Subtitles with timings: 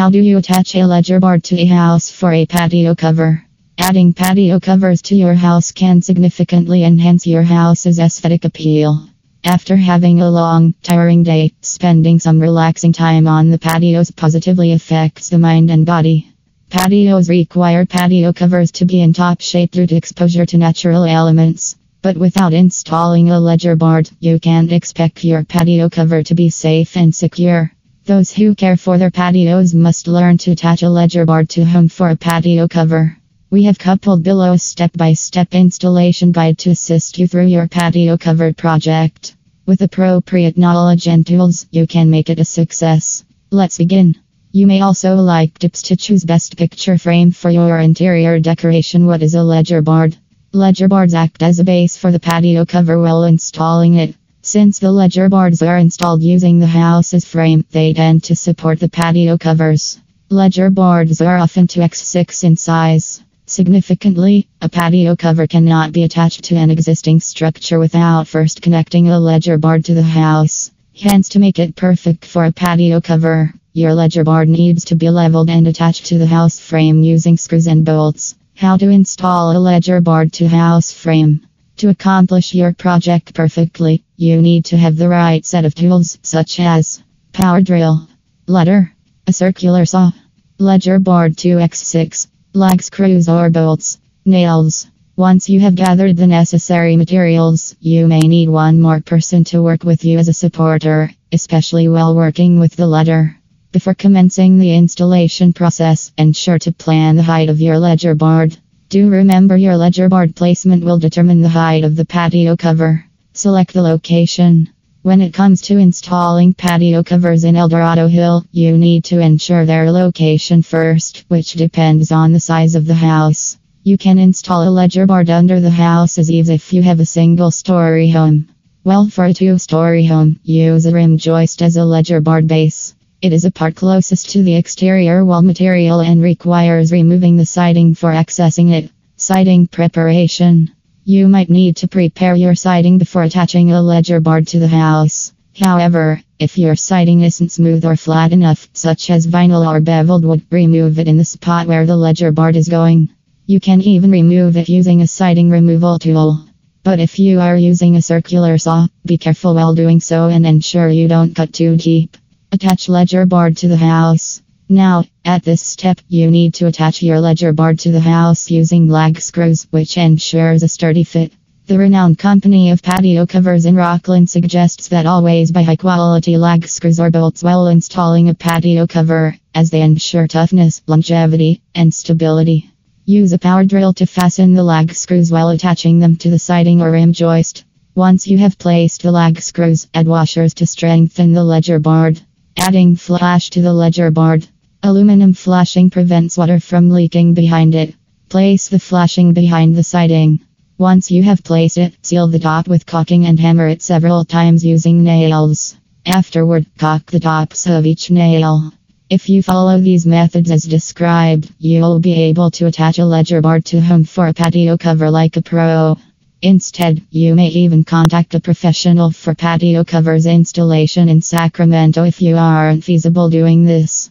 [0.00, 3.44] How do you attach a ledger board to a house for a patio cover?
[3.76, 9.10] Adding patio covers to your house can significantly enhance your house's aesthetic appeal.
[9.44, 15.28] After having a long, tiring day, spending some relaxing time on the patios positively affects
[15.28, 16.32] the mind and body.
[16.70, 21.76] Patios require patio covers to be in top shape due to exposure to natural elements.
[22.00, 26.96] But without installing a ledger board, you can't expect your patio cover to be safe
[26.96, 27.74] and secure.
[28.10, 31.88] Those who care for their patios must learn to attach a ledger board to home
[31.88, 33.16] for a patio cover.
[33.50, 37.68] We have coupled below a step by step installation guide to assist you through your
[37.68, 39.36] patio cover project.
[39.64, 43.22] With appropriate knowledge and tools, you can make it a success.
[43.52, 44.16] Let's begin.
[44.50, 49.06] You may also like tips to choose best picture frame for your interior decoration.
[49.06, 50.16] What is a ledger board?
[50.52, 54.16] Ledger boards act as a base for the patio cover while installing it.
[54.52, 58.88] Since the ledger boards are installed using the house's frame, they tend to support the
[58.88, 60.00] patio covers.
[60.28, 63.22] Ledger boards are often 2x6 in size.
[63.46, 69.20] Significantly, a patio cover cannot be attached to an existing structure without first connecting a
[69.20, 70.72] ledger board to the house.
[71.00, 75.10] Hence, to make it perfect for a patio cover, your ledger board needs to be
[75.10, 78.34] leveled and attached to the house frame using screws and bolts.
[78.56, 81.46] How to install a ledger board to house frame.
[81.76, 86.60] To accomplish your project perfectly, you need to have the right set of tools, such
[86.60, 88.06] as power drill,
[88.46, 88.92] ladder,
[89.26, 90.12] a circular saw,
[90.58, 94.86] ledger board 2x6, lag screws or bolts, nails.
[95.16, 99.84] Once you have gathered the necessary materials, you may need one more person to work
[99.84, 103.34] with you as a supporter, especially while working with the ladder.
[103.72, 108.54] Before commencing the installation process, ensure to plan the height of your ledger board.
[108.90, 113.06] Do remember your ledger board placement will determine the height of the patio cover.
[113.32, 114.70] Select the location.
[115.02, 119.92] When it comes to installing patio covers in Eldorado Hill, you need to ensure their
[119.92, 123.56] location first, which depends on the size of the house.
[123.84, 127.06] You can install a ledger board under the house as eaves if you have a
[127.06, 128.48] single story home.
[128.82, 132.96] Well, for a two story home, use a rim joist as a ledger board base.
[133.22, 137.94] It is a part closest to the exterior wall material and requires removing the siding
[137.94, 138.90] for accessing it.
[139.16, 140.72] Siding preparation.
[141.04, 145.32] You might need to prepare your siding before attaching a ledger board to the house.
[145.58, 150.42] However, if your siding isn't smooth or flat enough, such as vinyl or beveled wood,
[150.50, 153.08] remove it in the spot where the ledger board is going.
[153.46, 156.44] You can even remove it using a siding removal tool.
[156.82, 160.90] But if you are using a circular saw, be careful while doing so and ensure
[160.90, 162.16] you don't cut too deep.
[162.52, 164.42] Attach ledger board to the house.
[164.72, 168.86] Now, at this step, you need to attach your ledger board to the house using
[168.86, 171.32] lag screws, which ensures a sturdy fit.
[171.66, 176.68] The renowned company of patio covers in Rocklin suggests that always buy high quality lag
[176.68, 182.70] screws or bolts while installing a patio cover, as they ensure toughness, longevity, and stability.
[183.04, 186.80] Use a power drill to fasten the lag screws while attaching them to the siding
[186.80, 187.64] or rim joist.
[187.96, 192.20] Once you have placed the lag screws, add washers to strengthen the ledger board.
[192.56, 194.46] Adding flash to the ledger board.
[194.82, 197.94] Aluminum flashing prevents water from leaking behind it.
[198.30, 200.40] Place the flashing behind the siding.
[200.78, 204.64] Once you have placed it, seal the top with caulking and hammer it several times
[204.64, 205.76] using nails.
[206.06, 208.72] Afterward, caulk the tops of each nail.
[209.10, 213.66] If you follow these methods as described, you'll be able to attach a ledger board
[213.66, 215.98] to home for a patio cover like a pro.
[216.40, 222.38] Instead, you may even contact a professional for patio covers installation in Sacramento if you
[222.38, 224.08] aren't feasible doing this.